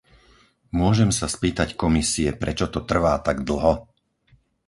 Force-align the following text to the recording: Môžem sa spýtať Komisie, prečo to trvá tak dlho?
Môžem 0.81 1.09
sa 1.19 1.27
spýtať 1.35 1.69
Komisie, 1.83 2.29
prečo 2.41 2.65
to 2.73 2.79
trvá 2.89 3.13
tak 3.27 3.37
dlho? 3.49 3.73